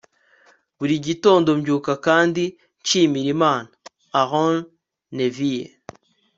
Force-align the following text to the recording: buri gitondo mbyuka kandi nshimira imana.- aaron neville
buri 0.77 0.95
gitondo 1.07 1.49
mbyuka 1.59 1.93
kandi 2.05 2.43
nshimira 2.81 3.29
imana.- 3.35 3.69
aaron 4.19 4.55
neville 5.15 5.67